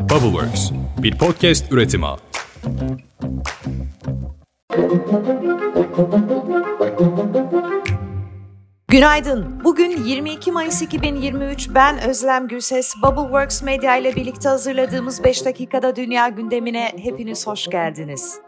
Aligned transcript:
Bubbleworks, 0.00 0.70
bir 1.02 1.18
podcast 1.18 1.72
üretimi. 1.72 2.06
Günaydın. 8.88 9.64
Bugün 9.64 10.04
22 10.04 10.52
Mayıs 10.52 10.82
2023. 10.82 11.68
Ben 11.74 12.08
Özlem 12.08 12.48
Gülses. 12.48 12.94
Bubbleworks 13.02 13.62
Medya 13.62 13.96
ile 13.96 14.16
birlikte 14.16 14.48
hazırladığımız 14.48 15.24
5 15.24 15.44
dakikada 15.44 15.96
dünya 15.96 16.28
gündemine 16.28 16.92
hepiniz 16.96 17.46
hoş 17.46 17.66
geldiniz. 17.66 18.40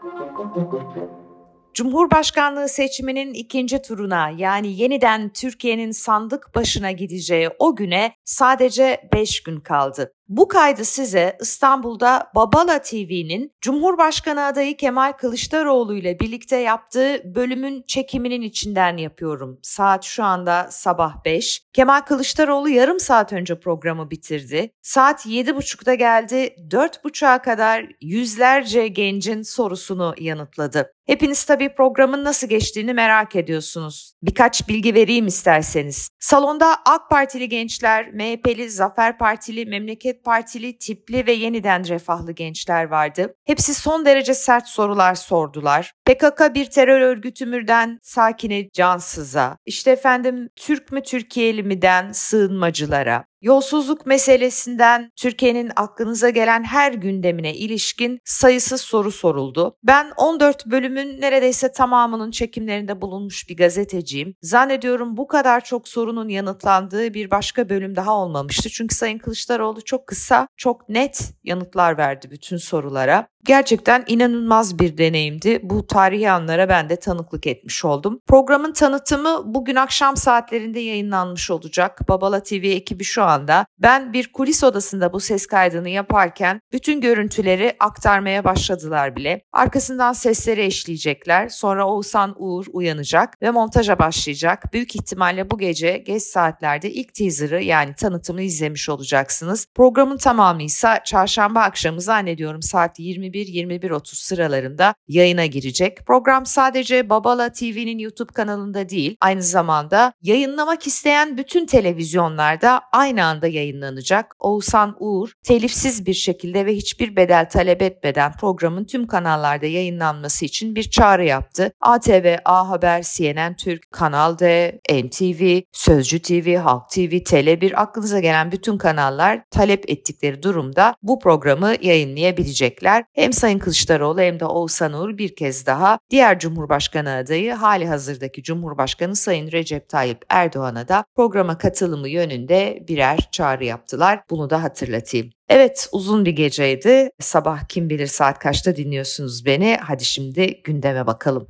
Cumhurbaşkanlığı 1.73 2.69
seçiminin 2.69 3.33
ikinci 3.33 3.81
turuna 3.81 4.29
yani 4.37 4.81
yeniden 4.81 5.29
Türkiye'nin 5.29 5.91
sandık 5.91 6.55
başına 6.55 6.91
gideceği 6.91 7.49
o 7.59 7.75
güne 7.75 8.15
sadece 8.25 9.09
5 9.13 9.43
gün 9.43 9.59
kaldı. 9.59 10.13
Bu 10.27 10.47
kaydı 10.47 10.85
size 10.85 11.37
İstanbul'da 11.41 12.31
Babala 12.35 12.81
TV'nin 12.81 13.51
Cumhurbaşkanı 13.61 14.45
adayı 14.45 14.77
Kemal 14.77 15.11
Kılıçdaroğlu 15.11 15.95
ile 15.97 16.19
birlikte 16.19 16.57
yaptığı 16.57 17.21
bölümün 17.35 17.83
çekiminin 17.87 18.41
içinden 18.41 18.97
yapıyorum. 18.97 19.59
Saat 19.61 20.03
şu 20.03 20.23
anda 20.23 20.67
sabah 20.71 21.25
5. 21.25 21.61
Kemal 21.73 22.01
Kılıçdaroğlu 22.01 22.69
yarım 22.69 22.99
saat 22.99 23.33
önce 23.33 23.59
programı 23.59 24.11
bitirdi. 24.11 24.71
Saat 24.81 25.25
7.30'da 25.25 25.93
geldi. 25.93 26.55
4.30'a 26.69 27.41
kadar 27.41 27.85
yüzlerce 28.01 28.87
gencin 28.87 29.41
sorusunu 29.41 30.15
yanıtladı. 30.19 30.93
Hepiniz 31.05 31.45
tabii 31.45 31.75
programın 31.75 32.23
nasıl 32.23 32.47
geçtiğini 32.47 32.93
merak 32.93 33.35
ediyorsunuz. 33.35 34.13
Birkaç 34.21 34.69
bilgi 34.69 34.93
vereyim 34.93 35.27
isterseniz. 35.27 36.09
Salonda 36.19 36.75
AK 36.85 37.09
Partili 37.09 37.49
gençler, 37.49 38.13
MHP'li, 38.13 38.69
Zafer 38.69 39.17
Partili, 39.17 39.65
Memleket 39.65 40.12
Partili, 40.21 40.77
tipli 40.77 41.27
ve 41.27 41.31
yeniden 41.31 41.87
refahlı 41.87 42.31
gençler 42.31 42.83
vardı. 42.83 43.35
Hepsi 43.45 43.73
son 43.73 44.05
derece 44.05 44.33
sert 44.33 44.67
sorular 44.67 45.15
sordular. 45.15 45.93
PKK 46.05 46.53
bir 46.53 46.65
terör 46.65 47.01
örgütü 47.01 47.45
mürden 47.45 47.99
sakine 48.01 48.69
cansıza, 48.73 49.57
işte 49.65 49.91
efendim 49.91 50.49
Türk 50.55 50.91
mü 50.91 51.01
Türkiye'li 51.03 51.63
miden 51.63 52.11
sığınmacılara, 52.11 53.25
Yolsuzluk 53.43 54.05
meselesinden 54.05 55.11
Türkiye'nin 55.15 55.71
aklınıza 55.75 56.29
gelen 56.29 56.63
her 56.63 56.91
gündemine 56.91 57.53
ilişkin 57.53 58.19
sayısız 58.25 58.81
soru 58.81 59.11
soruldu. 59.11 59.77
Ben 59.83 60.11
14 60.17 60.65
bölümün 60.65 61.21
neredeyse 61.21 61.71
tamamının 61.71 62.31
çekimlerinde 62.31 63.01
bulunmuş 63.01 63.49
bir 63.49 63.57
gazeteciyim. 63.57 64.35
Zannediyorum 64.41 65.17
bu 65.17 65.27
kadar 65.27 65.63
çok 65.63 65.87
sorunun 65.87 66.29
yanıtlandığı 66.29 67.13
bir 67.13 67.31
başka 67.31 67.69
bölüm 67.69 67.95
daha 67.95 68.13
olmamıştı. 68.17 68.69
Çünkü 68.69 68.95
Sayın 68.95 69.17
Kılıçdaroğlu 69.17 69.81
çok 69.81 70.07
kısa, 70.07 70.47
çok 70.57 70.89
net 70.89 71.33
yanıtlar 71.43 71.97
verdi 71.97 72.31
bütün 72.31 72.57
sorulara. 72.57 73.27
Gerçekten 73.45 74.03
inanılmaz 74.07 74.79
bir 74.79 74.97
deneyimdi. 74.97 75.59
Bu 75.63 75.87
tarihi 75.87 76.31
anlara 76.31 76.69
ben 76.69 76.89
de 76.89 76.95
tanıklık 76.95 77.47
etmiş 77.47 77.85
oldum. 77.85 78.19
Programın 78.27 78.73
tanıtımı 78.73 79.41
bugün 79.45 79.75
akşam 79.75 80.17
saatlerinde 80.17 80.79
yayınlanmış 80.79 81.51
olacak. 81.51 82.07
Babala 82.07 82.43
TV 82.43 82.53
ekibi 82.53 83.03
şu 83.03 83.23
anda. 83.33 83.65
Ben 83.79 84.13
bir 84.13 84.31
kulis 84.31 84.63
odasında 84.63 85.13
bu 85.13 85.19
ses 85.19 85.45
kaydını 85.45 85.89
yaparken 85.89 86.61
bütün 86.71 87.01
görüntüleri 87.01 87.75
aktarmaya 87.79 88.43
başladılar 88.43 89.15
bile. 89.15 89.41
Arkasından 89.53 90.13
sesleri 90.13 90.61
eşleyecekler. 90.61 91.49
Sonra 91.49 91.87
Oğuzhan 91.87 92.35
Uğur 92.37 92.65
uyanacak 92.73 93.41
ve 93.41 93.51
montaja 93.51 93.99
başlayacak. 93.99 94.73
Büyük 94.73 94.95
ihtimalle 94.95 95.51
bu 95.51 95.57
gece 95.57 95.97
geç 95.97 96.23
saatlerde 96.23 96.91
ilk 96.91 97.13
teaser'ı 97.13 97.63
yani 97.63 97.95
tanıtımı 97.95 98.41
izlemiş 98.41 98.89
olacaksınız. 98.89 99.67
Programın 99.75 100.17
tamamı 100.17 100.63
ise 100.63 100.87
çarşamba 101.05 101.61
akşamı 101.61 102.01
zannediyorum 102.01 102.61
saat 102.61 102.99
20 102.99 103.23
21-21.30 103.33 104.15
sıralarında 104.15 104.95
yayına 105.07 105.45
girecek. 105.45 106.05
Program 106.07 106.45
sadece 106.45 107.09
Babala 107.09 107.51
TV'nin 107.51 107.97
YouTube 107.97 108.33
kanalında 108.33 108.89
değil, 108.89 109.17
aynı 109.21 109.43
zamanda 109.43 110.13
yayınlamak 110.21 110.87
isteyen 110.87 111.37
bütün 111.37 111.65
televizyonlarda 111.65 112.81
aynı 112.91 113.22
anda 113.23 113.47
yayınlanacak. 113.47 114.35
Oğuzhan 114.39 114.95
Uğur 114.99 115.31
telifsiz 115.43 116.05
bir 116.05 116.13
şekilde 116.13 116.65
ve 116.65 116.75
hiçbir 116.75 117.15
bedel 117.15 117.49
talep 117.49 117.81
etmeden 117.81 118.31
programın 118.31 118.85
tüm 118.85 119.07
kanallarda 119.07 119.65
yayınlanması 119.65 120.45
için 120.45 120.75
bir 120.75 120.83
çağrı 120.83 121.25
yaptı. 121.25 121.71
ATV, 121.81 122.35
A 122.45 122.69
Haber, 122.69 123.03
CNN 123.03 123.55
Türk, 123.55 123.91
Kanal 123.91 124.39
D, 124.39 124.71
NTV, 124.89 125.61
Sözcü 125.71 126.21
TV, 126.21 126.55
Halk 126.57 126.89
TV, 126.89 126.99
Tele1 126.99 127.75
aklınıza 127.75 128.19
gelen 128.19 128.51
bütün 128.51 128.77
kanallar 128.77 129.41
talep 129.51 129.89
ettikleri 129.89 130.43
durumda 130.43 130.95
bu 131.01 131.19
programı 131.19 131.73
yayınlayabilecekler. 131.81 133.03
Hem 133.13 133.33
Sayın 133.33 133.59
Kılıçdaroğlu 133.59 134.21
hem 134.21 134.39
de 134.39 134.45
Oğuzhan 134.45 134.93
Uğur 134.93 135.17
bir 135.17 135.35
kez 135.35 135.65
daha 135.65 135.99
diğer 136.09 136.39
Cumhurbaşkanı 136.39 137.15
adayı 137.15 137.53
hali 137.53 137.87
hazırdaki 137.87 138.43
Cumhurbaşkanı 138.43 139.15
Sayın 139.15 139.51
Recep 139.51 139.89
Tayyip 139.89 140.25
Erdoğan'a 140.29 140.87
da 140.87 141.05
programa 141.15 141.57
katılımı 141.57 142.09
yönünde 142.09 142.83
birer 142.87 143.12
çağrı 143.31 143.65
yaptılar. 143.65 144.23
Bunu 144.29 144.49
da 144.49 144.63
hatırlatayım. 144.63 145.29
Evet 145.49 145.89
uzun 145.91 146.25
bir 146.25 146.31
geceydi. 146.31 147.09
Sabah 147.19 147.67
kim 147.69 147.89
bilir 147.89 148.07
saat 148.07 148.39
kaçta 148.39 148.75
dinliyorsunuz 148.75 149.45
beni. 149.45 149.77
Hadi 149.81 150.05
şimdi 150.05 150.61
gündeme 150.63 151.07
bakalım. 151.07 151.47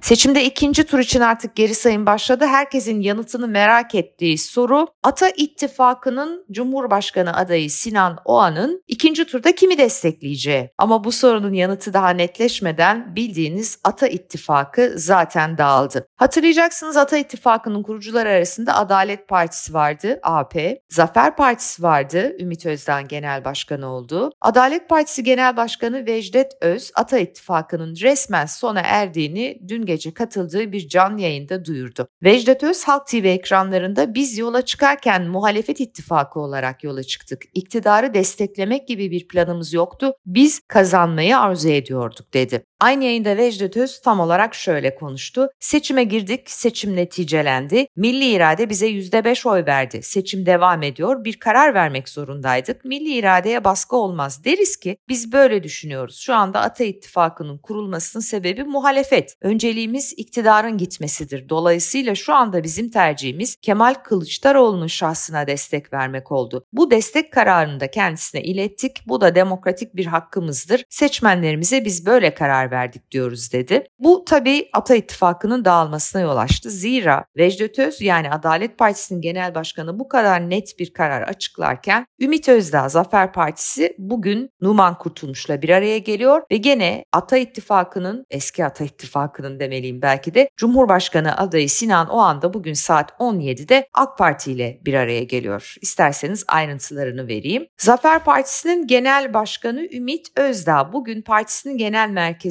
Seçimde 0.00 0.44
ikinci 0.44 0.84
tur 0.84 0.98
için 0.98 1.20
artık 1.20 1.56
geri 1.56 1.74
sayım 1.74 2.06
başladı. 2.06 2.46
Herkesin 2.46 3.00
yanıtını 3.00 3.48
merak 3.48 3.94
ettiği 3.94 4.38
soru 4.38 4.86
Ata 5.02 5.28
İttifakı'nın 5.28 6.46
Cumhurbaşkanı 6.50 7.36
adayı 7.36 7.70
Sinan 7.70 8.18
Oğan'ın 8.24 8.82
ikinci 8.88 9.24
turda 9.24 9.54
kimi 9.54 9.78
destekleyeceği. 9.78 10.70
Ama 10.78 11.04
bu 11.04 11.12
sorunun 11.12 11.52
yanıtı 11.52 11.92
daha 11.92 12.10
netleşmeden 12.10 13.16
bildiğiniz 13.16 13.78
Ata 13.84 14.08
İttifakı 14.08 14.92
zaten 14.96 15.58
dağıldı. 15.58 16.06
Hatırlayacaksınız 16.16 16.96
Ata 16.96 17.18
İttifakı'nın 17.18 17.82
kurucuları 17.82 18.28
arasında 18.28 18.76
Adalet 18.76 19.28
Partisi 19.28 19.74
vardı, 19.74 20.20
AP, 20.22 20.54
Zafer 20.88 21.36
Partisi 21.36 21.82
vardı, 21.82 22.36
Ümit 22.40 22.66
Özdağ 22.66 23.00
Genel 23.00 23.44
Başkanı 23.44 23.86
oldu. 23.86 24.32
Adalet 24.40 24.88
Partisi 24.88 25.24
Genel 25.24 25.56
Başkanı 25.56 26.06
Vecdet 26.06 26.52
Öz, 26.60 26.92
Ata 26.94 27.18
İttifakı'nın 27.18 27.96
resmen 27.96 28.46
sona 28.46 28.80
erdiğini 28.80 29.60
dün 29.68 29.89
gece 29.90 30.14
katıldığı 30.14 30.72
bir 30.72 30.88
canlı 30.88 31.20
yayında 31.20 31.64
duyurdu. 31.64 32.08
Vecdet 32.22 32.62
Öz 32.62 32.84
Halk 32.84 33.06
TV 33.06 33.24
ekranlarında 33.24 34.14
biz 34.14 34.38
yola 34.38 34.62
çıkarken 34.62 35.28
muhalefet 35.28 35.80
ittifakı 35.80 36.40
olarak 36.40 36.84
yola 36.84 37.02
çıktık. 37.02 37.42
İktidarı 37.54 38.14
desteklemek 38.14 38.88
gibi 38.88 39.10
bir 39.10 39.28
planımız 39.28 39.72
yoktu. 39.72 40.12
Biz 40.26 40.60
kazanmayı 40.68 41.38
arzu 41.38 41.68
ediyorduk 41.68 42.34
dedi. 42.34 42.64
Aynı 42.80 43.04
yayında 43.04 43.36
Vecdet 43.36 43.76
Öz 43.76 44.00
tam 44.00 44.20
olarak 44.20 44.54
şöyle 44.54 44.94
konuştu. 44.94 45.48
Seçime 45.60 46.04
girdik, 46.04 46.50
seçim 46.50 46.96
neticelendi. 46.96 47.86
Milli 47.96 48.24
irade 48.24 48.70
bize 48.70 48.86
%5 48.88 49.48
oy 49.48 49.64
verdi. 49.66 50.02
Seçim 50.02 50.46
devam 50.46 50.82
ediyor, 50.82 51.24
bir 51.24 51.38
karar 51.38 51.74
vermek 51.74 52.08
zorundaydık. 52.08 52.84
Milli 52.84 53.12
iradeye 53.12 53.64
baskı 53.64 53.96
olmaz. 53.96 54.44
Deriz 54.44 54.76
ki 54.76 54.96
biz 55.08 55.32
böyle 55.32 55.62
düşünüyoruz. 55.62 56.18
Şu 56.18 56.34
anda 56.34 56.60
Ata 56.60 56.84
İttifakı'nın 56.84 57.58
kurulmasının 57.58 58.22
sebebi 58.22 58.64
muhalefet. 58.64 59.34
Önceliğimiz 59.40 60.14
iktidarın 60.16 60.78
gitmesidir. 60.78 61.48
Dolayısıyla 61.48 62.14
şu 62.14 62.34
anda 62.34 62.62
bizim 62.64 62.90
tercihimiz 62.90 63.56
Kemal 63.56 63.94
Kılıçdaroğlu'nun 63.94 64.86
şahsına 64.86 65.46
destek 65.46 65.92
vermek 65.92 66.32
oldu. 66.32 66.64
Bu 66.72 66.90
destek 66.90 67.32
kararını 67.32 67.80
da 67.80 67.90
kendisine 67.90 68.42
ilettik. 68.42 68.96
Bu 69.06 69.20
da 69.20 69.34
demokratik 69.34 69.96
bir 69.96 70.06
hakkımızdır. 70.06 70.84
Seçmenlerimize 70.88 71.84
biz 71.84 72.06
böyle 72.06 72.34
karar 72.34 72.69
verdik 72.70 73.10
diyoruz 73.10 73.52
dedi. 73.52 73.84
Bu 73.98 74.24
tabii 74.24 74.68
Ata 74.72 74.94
İttifakı'nın 74.94 75.64
dağılmasına 75.64 76.22
yol 76.22 76.36
açtı. 76.36 76.70
Zira 76.70 77.24
Vecdet 77.36 77.78
Öz 77.78 78.00
yani 78.00 78.30
Adalet 78.30 78.78
Partisi'nin 78.78 79.20
genel 79.20 79.54
başkanı 79.54 79.98
bu 79.98 80.08
kadar 80.08 80.50
net 80.50 80.78
bir 80.78 80.92
karar 80.92 81.22
açıklarken 81.22 82.06
Ümit 82.20 82.48
Özdağ 82.48 82.88
Zafer 82.88 83.32
Partisi 83.32 83.94
bugün 83.98 84.50
Numan 84.60 84.98
Kurtulmuş'la 84.98 85.62
bir 85.62 85.68
araya 85.68 85.98
geliyor 85.98 86.42
ve 86.50 86.56
gene 86.56 87.04
Ata 87.12 87.36
İttifakı'nın 87.36 88.26
eski 88.30 88.64
Ata 88.64 88.84
İttifakı'nın 88.84 89.60
demeliyim 89.60 90.02
belki 90.02 90.34
de 90.34 90.50
Cumhurbaşkanı 90.56 91.36
adayı 91.36 91.70
Sinan 91.70 92.08
Oğan 92.08 92.42
da 92.42 92.54
bugün 92.54 92.72
saat 92.72 93.10
17'de 93.10 93.88
AK 93.94 94.18
Parti 94.18 94.52
ile 94.52 94.80
bir 94.84 94.94
araya 94.94 95.24
geliyor. 95.24 95.74
İsterseniz 95.80 96.44
ayrıntılarını 96.48 97.28
vereyim. 97.28 97.66
Zafer 97.78 98.24
Partisi'nin 98.24 98.86
genel 98.86 99.34
başkanı 99.34 99.88
Ümit 99.92 100.26
Özdağ 100.36 100.92
bugün 100.92 101.22
partisinin 101.22 101.76
genel 101.76 102.10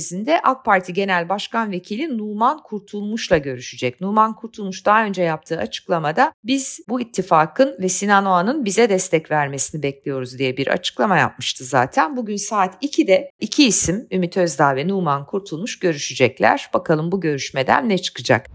merkezinde 0.10 0.42
AK 0.44 0.66
Parti 0.66 0.94
Genel 0.94 1.30
Başkan 1.30 1.72
Vekili 1.72 2.18
Numan 2.18 2.64
Kurtulmuş'la 2.64 3.38
görüşecek. 3.38 4.02
Numan 4.02 4.36
Kurtulmuş 4.36 4.86
daha 4.86 5.06
önce 5.06 5.22
yaptığı 5.22 5.58
açıklamada 5.58 6.34
biz 6.44 6.80
bu 6.90 7.02
ittifakın 7.02 7.76
ve 7.80 7.90
Sinan 7.90 8.26
Oğan'ın 8.26 8.66
bize 8.66 8.90
destek 8.90 9.32
vermesini 9.32 9.84
bekliyoruz 9.84 10.40
diye 10.40 10.58
bir 10.58 10.68
açıklama 10.68 11.18
yapmıştı 11.18 11.64
zaten. 11.64 12.18
Bugün 12.18 12.36
saat 12.36 12.84
2'de 12.84 13.32
iki 13.40 13.68
isim 13.68 14.08
Ümit 14.12 14.38
Özdağ 14.38 14.76
ve 14.76 14.88
Numan 14.88 15.26
Kurtulmuş 15.26 15.80
görüşecekler. 15.80 16.70
Bakalım 16.74 17.12
bu 17.12 17.22
görüşmeden 17.22 17.90
ne 17.90 17.98
çıkacak? 17.98 18.46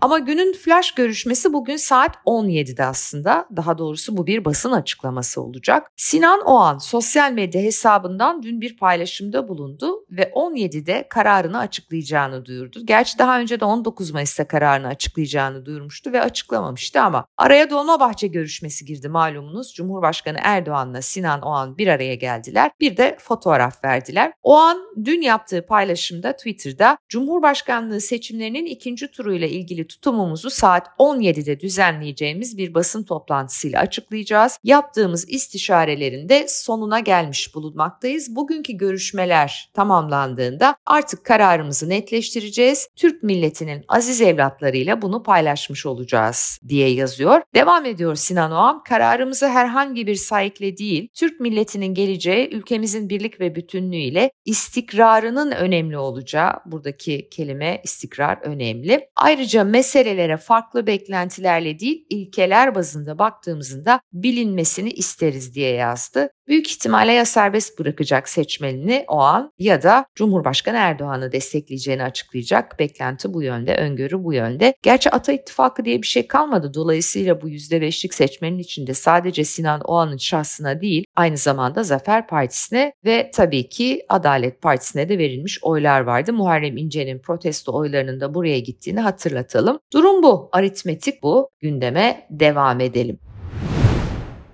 Ama 0.00 0.18
günün 0.18 0.52
flash 0.52 0.92
görüşmesi 0.92 1.52
bugün 1.52 1.76
saat 1.76 2.16
17'de 2.26 2.84
aslında. 2.84 3.48
Daha 3.56 3.78
doğrusu 3.78 4.16
bu 4.16 4.26
bir 4.26 4.44
basın 4.44 4.72
açıklaması 4.72 5.42
olacak. 5.42 5.90
Sinan 5.96 6.40
Oğan 6.40 6.78
sosyal 6.78 7.32
medya 7.32 7.62
hesabından 7.62 8.42
dün 8.42 8.60
bir 8.60 8.76
paylaşımda 8.76 9.48
bulundu 9.48 9.99
ve 10.10 10.22
17'de 10.22 11.06
kararını 11.08 11.58
açıklayacağını 11.58 12.44
duyurdu. 12.44 12.80
Gerçi 12.84 13.18
daha 13.18 13.40
önce 13.40 13.60
de 13.60 13.64
19 13.64 14.10
Mayıs'ta 14.10 14.48
kararını 14.48 14.86
açıklayacağını 14.86 15.66
duyurmuştu 15.66 16.12
ve 16.12 16.20
açıklamamıştı 16.20 17.00
ama 17.00 17.26
araya 17.36 17.70
Dolmabahçe 17.70 18.26
görüşmesi 18.26 18.84
girdi 18.84 19.08
malumunuz. 19.08 19.74
Cumhurbaşkanı 19.74 20.38
Erdoğan'la 20.42 21.02
Sinan 21.02 21.42
Oğan 21.42 21.78
bir 21.78 21.86
araya 21.86 22.14
geldiler. 22.14 22.70
Bir 22.80 22.96
de 22.96 23.16
fotoğraf 23.20 23.84
verdiler. 23.84 24.32
Oğan 24.42 24.78
dün 25.04 25.22
yaptığı 25.22 25.66
paylaşımda 25.66 26.32
Twitter'da 26.32 26.98
Cumhurbaşkanlığı 27.08 28.00
seçimlerinin 28.00 28.66
ikinci 28.66 29.10
turuyla 29.10 29.46
ilgili 29.46 29.86
tutumumuzu 29.86 30.50
saat 30.50 30.86
17'de 30.98 31.60
düzenleyeceğimiz 31.60 32.58
bir 32.58 32.74
basın 32.74 33.02
toplantısıyla 33.02 33.80
açıklayacağız. 33.80 34.58
Yaptığımız 34.64 35.28
istişarelerin 35.28 36.28
de 36.28 36.46
sonuna 36.48 37.00
gelmiş 37.00 37.54
bulunmaktayız. 37.54 38.36
Bugünkü 38.36 38.72
görüşmeler 38.72 39.70
tamamlandığında 40.00 40.76
artık 40.86 41.24
kararımızı 41.24 41.88
netleştireceğiz. 41.88 42.88
Türk 42.96 43.22
milletinin 43.22 43.84
aziz 43.88 44.20
evlatlarıyla 44.20 45.02
bunu 45.02 45.22
paylaşmış 45.22 45.86
olacağız 45.86 46.58
diye 46.68 46.88
yazıyor. 46.88 47.42
Devam 47.54 47.84
ediyor 47.84 48.14
Sinan 48.14 48.52
Oğan. 48.52 48.82
Kararımızı 48.82 49.48
herhangi 49.48 50.06
bir 50.06 50.14
saykle 50.14 50.76
değil, 50.76 51.08
Türk 51.14 51.40
milletinin 51.40 51.94
geleceği 51.94 52.48
ülkemizin 52.48 53.08
birlik 53.08 53.40
ve 53.40 53.54
bütünlüğü 53.54 53.96
ile 53.96 54.30
istikrarının 54.44 55.50
önemli 55.50 55.98
olacağı, 55.98 56.52
buradaki 56.66 57.28
kelime 57.30 57.80
istikrar 57.84 58.38
önemli. 58.42 59.08
Ayrıca 59.16 59.64
meselelere 59.64 60.36
farklı 60.36 60.86
beklentilerle 60.86 61.78
değil, 61.78 62.06
ilkeler 62.10 62.74
bazında 62.74 63.18
baktığımızda 63.18 64.00
bilinmesini 64.12 64.90
isteriz 64.90 65.54
diye 65.54 65.72
yazdı. 65.72 66.30
Büyük 66.50 66.70
ihtimalle 66.70 67.12
ya 67.12 67.24
serbest 67.24 67.78
bırakacak 67.78 68.28
seçmenini 68.28 69.04
o 69.08 69.18
an 69.18 69.52
ya 69.58 69.82
da 69.82 70.04
Cumhurbaşkanı 70.14 70.76
Erdoğan'ı 70.76 71.32
destekleyeceğini 71.32 72.02
açıklayacak. 72.02 72.78
Beklenti 72.78 73.34
bu 73.34 73.42
yönde, 73.42 73.76
öngörü 73.76 74.24
bu 74.24 74.34
yönde. 74.34 74.74
Gerçi 74.82 75.10
Ata 75.10 75.32
İttifakı 75.32 75.84
diye 75.84 76.02
bir 76.02 76.06
şey 76.06 76.26
kalmadı. 76.26 76.74
Dolayısıyla 76.74 77.42
bu 77.42 77.48
%5'lik 77.48 78.14
seçmenin 78.14 78.58
içinde 78.58 78.94
sadece 78.94 79.44
Sinan 79.44 79.80
Oğan'ın 79.80 80.16
şahsına 80.16 80.80
değil, 80.80 81.04
aynı 81.16 81.36
zamanda 81.36 81.82
Zafer 81.82 82.26
Partisi'ne 82.26 82.92
ve 83.04 83.30
tabii 83.34 83.68
ki 83.68 84.04
Adalet 84.08 84.62
Partisi'ne 84.62 85.08
de 85.08 85.18
verilmiş 85.18 85.58
oylar 85.62 86.00
vardı. 86.00 86.32
Muharrem 86.32 86.76
İnce'nin 86.76 87.18
protesto 87.18 87.72
oylarının 87.72 88.20
da 88.20 88.34
buraya 88.34 88.58
gittiğini 88.58 89.00
hatırlatalım. 89.00 89.78
Durum 89.92 90.22
bu, 90.22 90.48
aritmetik 90.52 91.22
bu. 91.22 91.50
Gündeme 91.60 92.26
devam 92.30 92.80
edelim. 92.80 93.29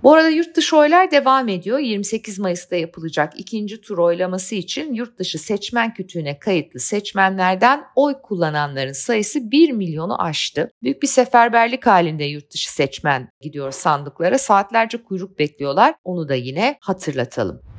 Bu 0.07 0.15
arada 0.15 0.29
yurt 0.29 0.57
dışı 0.57 0.77
oylar 0.77 1.11
devam 1.11 1.49
ediyor. 1.49 1.79
28 1.79 2.39
Mayıs'ta 2.39 2.77
yapılacak 2.77 3.33
ikinci 3.37 3.81
tur 3.81 3.99
oylaması 3.99 4.55
için 4.55 4.95
yurt 4.95 5.19
dışı 5.19 5.39
seçmen 5.39 5.95
kütüğüne 5.95 6.39
kayıtlı 6.39 6.81
seçmenlerden 6.81 7.85
oy 7.97 8.15
kullananların 8.23 8.93
sayısı 8.93 9.51
1 9.51 9.73
milyonu 9.73 10.23
aştı. 10.23 10.73
Büyük 10.83 11.03
bir 11.03 11.07
seferberlik 11.07 11.87
halinde 11.87 12.25
yurt 12.25 12.53
dışı 12.53 12.73
seçmen 12.73 13.29
gidiyor 13.41 13.73
sandıklara. 13.73 14.39
Saatlerce 14.39 15.03
kuyruk 15.03 15.39
bekliyorlar. 15.39 15.95
Onu 16.05 16.29
da 16.29 16.35
yine 16.35 16.79
hatırlatalım. 16.81 17.76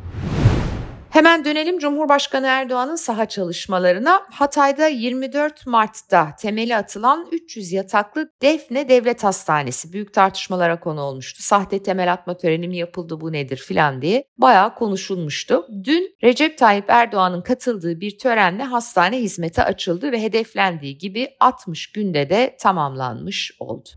Hemen 1.18 1.46
dönelim 1.46 1.80
Cumhurbaşkanı 1.80 2.48
Erdoğan'ın 2.48 2.96
saha 2.96 3.25
çalışmalarına. 3.25 4.22
Hatay'da 4.31 4.88
24 4.88 5.68
Mart'ta 5.68 6.36
temeli 6.40 6.75
atılan 6.75 7.28
300 7.31 7.72
yataklı 7.72 8.30
Defne 8.42 8.90
Devlet 8.90 9.24
Hastanesi 9.24 9.94
büyük 9.94 10.14
tartışmalara 10.14 10.80
konu 10.80 11.02
olmuştu. 11.02 11.44
Sahte 11.44 11.84
temel 11.84 12.14
atma 12.14 12.38
töreni 12.38 12.68
mi 12.68 12.78
yapıldı 12.78 13.22
bu 13.22 13.31
nedir 13.31 13.58
filan 13.58 14.02
diye 14.02 14.24
bayağı 14.38 14.75
konuşulmuştu. 14.75 15.68
Dün 15.84 16.16
Recep 16.24 16.58
Tayyip 16.58 16.86
Erdoğan'ın 16.88 17.42
katıldığı 17.42 18.00
bir 18.00 18.18
törenle 18.18 18.64
hastane 18.64 19.18
hizmete 19.18 19.64
açıldı 19.64 20.12
ve 20.12 20.22
hedeflendiği 20.22 20.98
gibi 20.98 21.30
60 21.40 21.92
günde 21.92 22.30
de 22.30 22.58
tamamlanmış 22.60 23.52
oldu. 23.60 23.90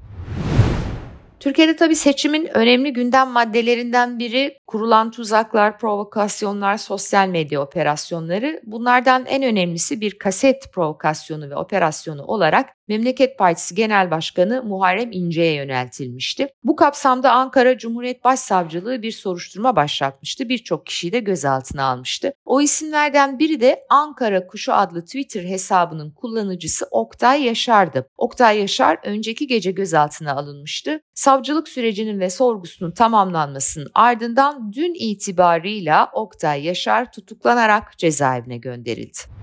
Türkiye'de 1.41 1.77
tabii 1.77 1.97
seçimin 1.97 2.57
önemli 2.57 2.93
gündem 2.93 3.29
maddelerinden 3.29 4.19
biri 4.19 4.59
kurulan 4.67 5.11
tuzaklar, 5.11 5.79
provokasyonlar, 5.79 6.77
sosyal 6.77 7.29
medya 7.29 7.63
operasyonları. 7.63 8.61
Bunlardan 8.65 9.27
en 9.27 9.43
önemlisi 9.43 10.01
bir 10.01 10.19
kaset 10.19 10.73
provokasyonu 10.73 11.51
ve 11.51 11.57
operasyonu 11.57 12.25
olarak 12.25 12.69
Memleket 12.91 13.39
Partisi 13.39 13.75
Genel 13.75 14.11
Başkanı 14.11 14.63
Muharrem 14.63 15.13
İnce'ye 15.13 15.55
yöneltilmişti. 15.55 16.49
Bu 16.65 16.77
kapsamda 16.77 17.33
Ankara 17.33 17.79
Cumhuriyet 17.79 18.25
Başsavcılığı 18.25 19.03
bir 19.03 19.13
soruşturma 19.13 19.77
başlatmıştı. 19.77 20.49
Birçok 20.49 20.87
kişiyi 20.87 21.13
de 21.13 21.21
gözaltına 21.21 21.85
almıştı. 21.85 22.33
O 22.45 22.61
isimlerden 22.61 23.39
biri 23.39 23.61
de 23.61 23.87
Ankara 23.91 24.47
Kuşu 24.47 24.75
adlı 24.75 25.05
Twitter 25.05 25.45
hesabının 25.45 26.11
kullanıcısı 26.11 26.87
Oktay 26.91 27.43
Yaşar'dı. 27.43 28.09
Oktay 28.17 28.59
Yaşar 28.59 28.99
önceki 29.05 29.47
gece 29.47 29.71
gözaltına 29.71 30.33
alınmıştı. 30.33 31.01
Savcılık 31.15 31.69
sürecinin 31.69 32.21
ve 32.21 32.31
sorgusunun 32.31 32.91
tamamlanmasının 32.91 33.91
ardından 33.95 34.73
dün 34.73 34.95
itibarıyla 34.95 36.11
Oktay 36.13 36.65
Yaşar 36.65 37.13
tutuklanarak 37.13 37.99
cezaevine 37.99 38.57
gönderildi. 38.57 39.40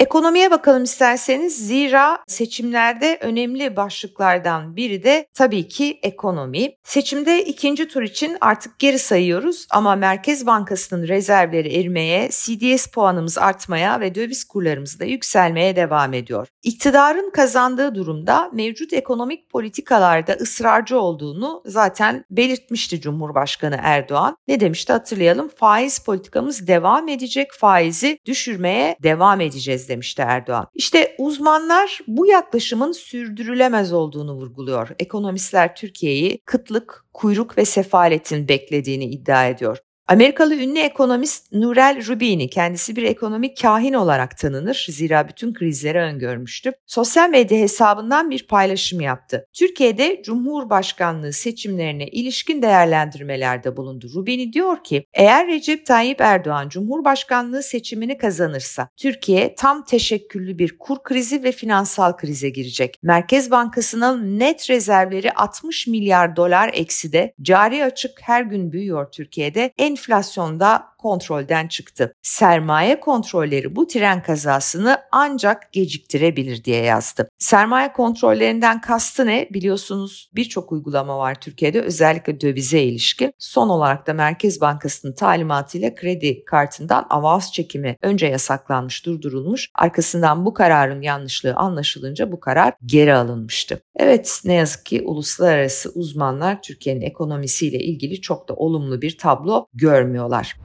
Ekonomiye 0.00 0.50
bakalım 0.50 0.84
isterseniz 0.84 1.66
zira 1.66 2.18
seçimlerde 2.26 3.18
önemli 3.20 3.76
başlıklardan 3.76 4.76
biri 4.76 5.02
de 5.02 5.26
tabii 5.34 5.68
ki 5.68 5.98
ekonomi. 6.02 6.72
Seçimde 6.84 7.44
ikinci 7.44 7.88
tur 7.88 8.02
için 8.02 8.36
artık 8.40 8.78
geri 8.78 8.98
sayıyoruz 8.98 9.66
ama 9.70 9.96
Merkez 9.96 10.46
Bankası'nın 10.46 11.08
rezervleri 11.08 11.74
erimeye, 11.74 12.28
CDS 12.28 12.86
puanımız 12.86 13.38
artmaya 13.38 14.00
ve 14.00 14.14
döviz 14.14 14.44
kurlarımız 14.44 15.00
da 15.00 15.04
yükselmeye 15.04 15.76
devam 15.76 16.14
ediyor. 16.14 16.48
İktidarın 16.62 17.30
kazandığı 17.30 17.94
durumda 17.94 18.50
mevcut 18.52 18.92
ekonomik 18.92 19.50
politikalarda 19.50 20.32
ısrarcı 20.32 21.00
olduğunu 21.00 21.62
zaten 21.66 22.24
belirtmişti 22.30 23.00
Cumhurbaşkanı 23.00 23.78
Erdoğan. 23.82 24.36
Ne 24.48 24.60
demişti 24.60 24.92
hatırlayalım 24.92 25.48
faiz 25.48 25.98
politikamız 25.98 26.66
devam 26.66 27.08
edecek 27.08 27.48
faizi 27.52 28.18
düşürmeye 28.26 28.96
devam 29.02 29.40
edeceğiz 29.40 29.85
demişti 29.88 30.22
Erdoğan. 30.22 30.66
İşte 30.74 31.14
uzmanlar 31.18 32.00
bu 32.06 32.26
yaklaşımın 32.26 32.92
sürdürülemez 32.92 33.92
olduğunu 33.92 34.32
vurguluyor. 34.34 34.88
Ekonomistler 34.98 35.76
Türkiye'yi 35.76 36.38
kıtlık, 36.44 37.04
kuyruk 37.14 37.58
ve 37.58 37.64
sefaletin 37.64 38.48
beklediğini 38.48 39.04
iddia 39.04 39.46
ediyor. 39.46 39.78
Amerikalı 40.08 40.54
ünlü 40.54 40.78
ekonomist 40.78 41.52
Nurel 41.52 42.06
Rubini 42.06 42.50
kendisi 42.50 42.96
bir 42.96 43.02
ekonomik 43.02 43.62
kahin 43.62 43.92
olarak 43.92 44.38
tanınır. 44.38 44.86
Zira 44.90 45.28
bütün 45.28 45.54
krizleri 45.54 45.98
öngörmüştü. 45.98 46.72
Sosyal 46.86 47.30
medya 47.30 47.58
hesabından 47.58 48.30
bir 48.30 48.46
paylaşım 48.46 49.00
yaptı. 49.00 49.46
Türkiye'de 49.52 50.22
Cumhurbaşkanlığı 50.22 51.32
seçimlerine 51.32 52.06
ilişkin 52.06 52.62
değerlendirmelerde 52.62 53.76
bulundu. 53.76 54.06
Rubini 54.14 54.52
diyor 54.52 54.84
ki 54.84 55.06
eğer 55.14 55.46
Recep 55.46 55.86
Tayyip 55.86 56.20
Erdoğan 56.20 56.68
Cumhurbaşkanlığı 56.68 57.62
seçimini 57.62 58.18
kazanırsa 58.18 58.88
Türkiye 58.96 59.54
tam 59.54 59.84
teşekküllü 59.84 60.58
bir 60.58 60.78
kur 60.78 60.96
krizi 61.02 61.42
ve 61.42 61.52
finansal 61.52 62.16
krize 62.16 62.50
girecek. 62.50 62.98
Merkez 63.02 63.50
Bankası'nın 63.50 64.38
net 64.38 64.70
rezervleri 64.70 65.32
60 65.32 65.86
milyar 65.86 66.36
dolar 66.36 66.70
ekside, 66.72 67.34
cari 67.42 67.84
açık 67.84 68.10
her 68.22 68.42
gün 68.42 68.72
büyüyor 68.72 69.12
Türkiye'de. 69.12 69.72
En 69.78 69.95
enflasyonda 69.96 70.70
kontrolden 70.98 71.68
çıktı. 71.68 72.14
Sermaye 72.22 73.00
kontrolleri 73.00 73.76
bu 73.76 73.86
tren 73.86 74.22
kazasını 74.22 74.98
ancak 75.12 75.72
geciktirebilir 75.72 76.64
diye 76.64 76.82
yazdı. 76.82 77.28
Sermaye 77.38 77.92
kontrollerinden 77.92 78.80
kastı 78.80 79.26
ne? 79.26 79.48
Biliyorsunuz 79.50 80.30
birçok 80.34 80.72
uygulama 80.72 81.18
var 81.18 81.34
Türkiye'de 81.40 81.80
özellikle 81.80 82.40
dövize 82.40 82.82
ilişkin. 82.82 83.32
Son 83.38 83.68
olarak 83.68 84.06
da 84.06 84.12
Merkez 84.14 84.60
Bankası'nın 84.60 85.12
talimatıyla 85.12 85.94
kredi 85.94 86.44
kartından 86.44 87.06
avans 87.10 87.52
çekimi 87.52 87.96
önce 88.02 88.26
yasaklanmış, 88.26 89.06
durdurulmuş. 89.06 89.70
Arkasından 89.74 90.46
bu 90.46 90.54
kararın 90.54 91.02
yanlışlığı 91.02 91.54
anlaşılınca 91.54 92.32
bu 92.32 92.40
karar 92.40 92.74
geri 92.86 93.14
alınmıştı. 93.14 93.80
Evet 93.96 94.42
ne 94.44 94.54
yazık 94.54 94.86
ki 94.86 95.02
uluslararası 95.04 95.90
uzmanlar 95.94 96.62
Türkiye'nin 96.62 97.00
ekonomisiyle 97.00 97.78
ilgili 97.78 98.20
çok 98.20 98.48
da 98.48 98.54
olumlu 98.54 99.02
bir 99.02 99.18
tablo 99.18 99.66
görmüyorlar. 99.74 100.56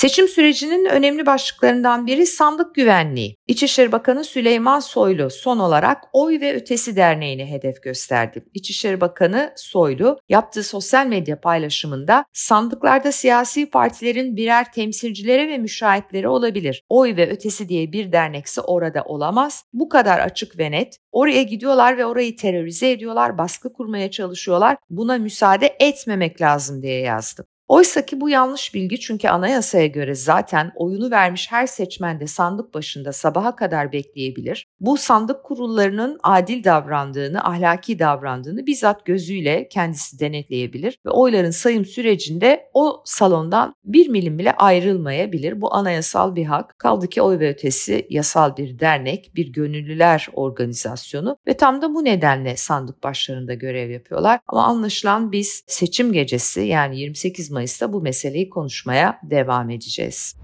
Seçim 0.00 0.28
sürecinin 0.28 0.84
önemli 0.84 1.26
başlıklarından 1.26 2.06
biri 2.06 2.26
sandık 2.26 2.74
güvenliği. 2.74 3.36
İçişleri 3.48 3.92
Bakanı 3.92 4.24
Süleyman 4.24 4.80
Soylu 4.80 5.30
son 5.30 5.58
olarak 5.58 6.02
Oy 6.12 6.40
ve 6.40 6.54
Ötesi 6.54 6.96
Derneği'ne 6.96 7.50
hedef 7.50 7.82
gösterdi. 7.82 8.44
İçişleri 8.54 9.00
Bakanı 9.00 9.52
Soylu 9.56 10.18
yaptığı 10.28 10.62
sosyal 10.62 11.06
medya 11.06 11.40
paylaşımında 11.40 12.24
sandıklarda 12.32 13.12
siyasi 13.12 13.70
partilerin 13.70 14.36
birer 14.36 14.72
temsilcileri 14.72 15.48
ve 15.48 15.58
müşahitleri 15.58 16.28
olabilir. 16.28 16.82
Oy 16.88 17.16
ve 17.16 17.30
Ötesi 17.30 17.68
diye 17.68 17.92
bir 17.92 18.12
dernekse 18.12 18.60
orada 18.60 19.02
olamaz. 19.02 19.64
Bu 19.72 19.88
kadar 19.88 20.18
açık 20.18 20.58
ve 20.58 20.70
net. 20.70 20.96
Oraya 21.12 21.42
gidiyorlar 21.42 21.98
ve 21.98 22.06
orayı 22.06 22.36
terörize 22.36 22.90
ediyorlar, 22.90 23.38
baskı 23.38 23.72
kurmaya 23.72 24.10
çalışıyorlar. 24.10 24.76
Buna 24.90 25.18
müsaade 25.18 25.76
etmemek 25.80 26.40
lazım 26.40 26.82
diye 26.82 27.00
yazdı. 27.00 27.49
Oysa 27.70 28.06
ki 28.06 28.20
bu 28.20 28.30
yanlış 28.30 28.74
bilgi 28.74 29.00
çünkü 29.00 29.28
anayasaya 29.28 29.86
göre 29.86 30.14
zaten 30.14 30.72
oyunu 30.74 31.10
vermiş 31.10 31.52
her 31.52 31.66
seçmen 31.66 32.20
de 32.20 32.26
sandık 32.26 32.74
başında 32.74 33.12
sabaha 33.12 33.56
kadar 33.56 33.92
bekleyebilir. 33.92 34.66
Bu 34.80 34.96
sandık 34.96 35.44
kurullarının 35.44 36.18
adil 36.22 36.64
davrandığını, 36.64 37.44
ahlaki 37.44 37.98
davrandığını 37.98 38.66
bizzat 38.66 39.06
gözüyle 39.06 39.68
kendisi 39.68 40.20
denetleyebilir 40.20 40.98
ve 41.06 41.10
oyların 41.10 41.50
sayım 41.50 41.84
sürecinde 41.84 42.70
o 42.74 43.02
salondan 43.04 43.74
bir 43.84 44.08
milim 44.08 44.38
bile 44.38 44.52
ayrılmayabilir. 44.52 45.60
Bu 45.60 45.74
anayasal 45.74 46.36
bir 46.36 46.44
hak. 46.44 46.78
Kaldı 46.78 47.08
ki 47.08 47.22
oy 47.22 47.38
ve 47.38 47.50
ötesi 47.50 48.06
yasal 48.10 48.56
bir 48.56 48.78
dernek, 48.78 49.32
bir 49.36 49.52
gönüllüler 49.52 50.28
organizasyonu 50.32 51.36
ve 51.46 51.56
tam 51.56 51.82
da 51.82 51.94
bu 51.94 52.04
nedenle 52.04 52.56
sandık 52.56 53.02
başlarında 53.02 53.54
görev 53.54 53.90
yapıyorlar. 53.90 54.40
Ama 54.48 54.64
anlaşılan 54.64 55.32
biz 55.32 55.64
seçim 55.66 56.12
gecesi 56.12 56.60
yani 56.60 57.00
28 57.00 57.50
Mayıs 57.50 57.59
Mayıs'ta 57.60 57.92
bu 57.92 58.00
meseleyi 58.02 58.50
konuşmaya 58.50 59.20
devam 59.22 59.70
edeceğiz. 59.70 60.36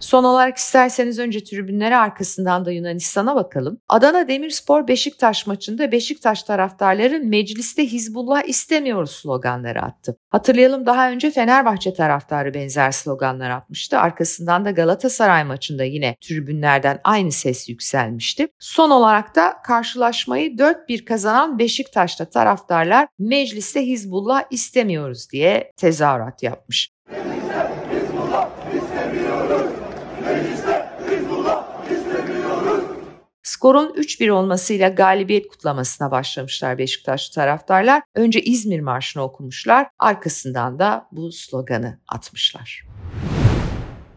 Son 0.00 0.24
olarak 0.24 0.56
isterseniz 0.56 1.18
önce 1.18 1.44
tribünlere 1.44 1.96
arkasından 1.96 2.64
da 2.64 2.70
Yunanistan'a 2.70 3.36
bakalım. 3.36 3.80
Adana 3.88 4.28
Demirspor 4.28 4.88
Beşiktaş 4.88 5.46
maçında 5.46 5.92
Beşiktaş 5.92 6.42
taraftarları 6.42 7.20
mecliste 7.24 7.86
Hizbullah 7.86 8.48
istemiyoruz 8.48 9.10
sloganları 9.10 9.82
attı. 9.82 10.16
Hatırlayalım 10.30 10.86
daha 10.86 11.10
önce 11.10 11.30
Fenerbahçe 11.30 11.94
taraftarı 11.94 12.54
benzer 12.54 12.90
sloganlar 12.90 13.50
atmıştı. 13.50 13.98
Arkasından 13.98 14.64
da 14.64 14.70
Galatasaray 14.70 15.44
maçında 15.44 15.84
yine 15.84 16.16
tribünlerden 16.20 17.00
aynı 17.04 17.32
ses 17.32 17.68
yükselmişti. 17.68 18.48
Son 18.58 18.90
olarak 18.90 19.34
da 19.36 19.56
karşılaşmayı 19.64 20.50
4-1 20.50 21.04
kazanan 21.04 21.58
Beşiktaş'ta 21.58 22.24
taraftarlar 22.24 23.08
mecliste 23.18 23.86
Hizbullah 23.86 24.42
istemiyoruz 24.50 25.30
diye 25.32 25.72
tezahürat 25.76 26.42
yapmış. 26.42 26.90
Hizbullah 27.92 28.48
istemiyoruz. 28.74 29.78
Skorun 33.58 33.94
3-1 33.94 34.30
olmasıyla 34.30 34.88
galibiyet 34.88 35.48
kutlamasına 35.48 36.10
başlamışlar 36.10 36.78
Beşiktaşlı 36.78 37.34
taraftarlar. 37.34 38.02
Önce 38.14 38.40
İzmir 38.40 38.80
Marşı'nı 38.80 39.22
okumuşlar, 39.22 39.86
arkasından 39.98 40.78
da 40.78 41.06
bu 41.12 41.32
sloganı 41.32 41.98
atmışlar. 42.08 42.86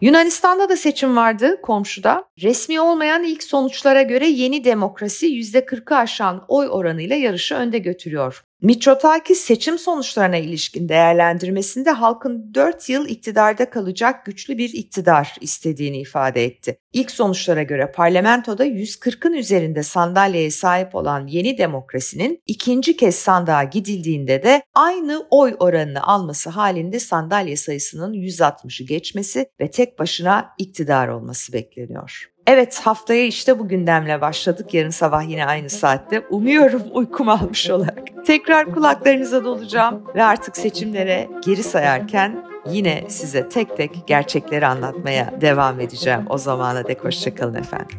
Yunanistan'da 0.01 0.69
da 0.69 0.77
seçim 0.77 1.15
vardı 1.15 1.62
komşuda. 1.62 2.25
Resmi 2.41 2.81
olmayan 2.81 3.24
ilk 3.24 3.43
sonuçlara 3.43 4.01
göre 4.01 4.27
yeni 4.27 4.63
demokrasi 4.63 5.27
%40'ı 5.27 5.98
aşan 5.98 6.45
oy 6.48 6.67
oranıyla 6.69 7.15
yarışı 7.15 7.55
önde 7.55 7.77
götürüyor. 7.77 8.43
Mitsotakis 8.61 9.39
seçim 9.39 9.79
sonuçlarına 9.79 10.37
ilişkin 10.37 10.89
değerlendirmesinde 10.89 11.91
halkın 11.91 12.53
4 12.53 12.89
yıl 12.89 13.07
iktidarda 13.07 13.69
kalacak 13.69 14.25
güçlü 14.25 14.57
bir 14.57 14.73
iktidar 14.73 15.35
istediğini 15.41 15.97
ifade 15.97 16.45
etti. 16.45 16.77
İlk 16.93 17.11
sonuçlara 17.11 17.63
göre 17.63 17.91
parlamentoda 17.91 18.65
140'ın 18.65 19.33
üzerinde 19.33 19.83
sandalyeye 19.83 20.51
sahip 20.51 20.95
olan 20.95 21.27
yeni 21.27 21.57
demokrasinin 21.57 22.41
ikinci 22.47 22.97
kez 22.97 23.15
sandığa 23.15 23.63
gidildiğinde 23.63 24.43
de 24.43 24.63
aynı 24.73 25.27
oy 25.29 25.55
oranını 25.59 26.03
alması 26.03 26.49
halinde 26.49 26.99
sandalye 26.99 27.57
sayısının 27.57 28.13
160'ı 28.13 28.85
geçmesi 28.85 29.45
ve 29.59 29.71
tek 29.71 29.99
başına 29.99 30.49
iktidar 30.57 31.07
olması 31.07 31.53
bekleniyor. 31.53 32.31
Evet 32.48 32.79
haftaya 32.83 33.25
işte 33.25 33.60
bu 33.60 33.67
gündemle 33.67 34.21
başladık. 34.21 34.74
Yarın 34.74 34.89
sabah 34.89 35.29
yine 35.29 35.45
aynı 35.45 35.69
saatte. 35.69 36.19
Umuyorum 36.29 36.81
uykum 36.91 37.29
almış 37.29 37.69
olarak. 37.69 38.25
Tekrar 38.25 38.74
kulaklarınıza 38.74 39.43
dolacağım 39.43 40.03
ve 40.15 40.24
artık 40.24 40.57
seçimlere 40.57 41.29
geri 41.45 41.63
sayarken 41.63 42.45
yine 42.69 43.03
size 43.10 43.50
tek 43.50 43.77
tek 43.77 44.07
gerçekleri 44.07 44.67
anlatmaya 44.67 45.33
devam 45.41 45.79
edeceğim. 45.79 46.25
O 46.29 46.38
zamana 46.38 46.88
dek 46.88 47.03
hoşçakalın 47.03 47.55
efendim. 47.55 47.98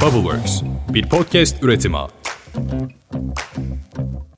Bubbleworks 0.00 0.62
bir 0.88 1.08
podcast 1.08 1.62
üretimi. 1.62 1.96
Thank 2.52 2.94
you. 3.58 4.29